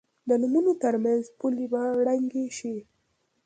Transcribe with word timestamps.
د 0.27 0.29
نومونو 0.41 0.71
تر 0.83 0.95
منځ 1.05 1.23
پولې 1.37 1.65
به 1.71 1.81
ړنګې 2.05 2.45
شي. 2.57 2.75